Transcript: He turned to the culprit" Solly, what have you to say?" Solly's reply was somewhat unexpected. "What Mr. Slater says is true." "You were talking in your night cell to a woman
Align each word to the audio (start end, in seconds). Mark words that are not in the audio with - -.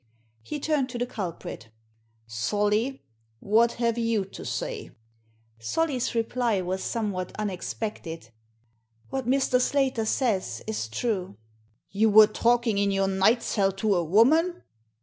He 0.41 0.59
turned 0.59 0.89
to 0.89 0.97
the 0.97 1.05
culprit" 1.05 1.69
Solly, 2.25 3.03
what 3.39 3.73
have 3.73 3.99
you 3.99 4.25
to 4.25 4.43
say?" 4.43 4.89
Solly's 5.71 6.15
reply 6.15 6.59
was 6.61 6.83
somewhat 6.83 7.35
unexpected. 7.37 8.31
"What 9.11 9.27
Mr. 9.27 9.61
Slater 9.61 10.05
says 10.05 10.63
is 10.65 10.87
true." 10.87 11.37
"You 11.91 12.09
were 12.09 12.25
talking 12.25 12.79
in 12.79 12.89
your 12.89 13.07
night 13.07 13.43
cell 13.43 13.71
to 13.73 13.93
a 13.93 14.03
woman 14.03 14.63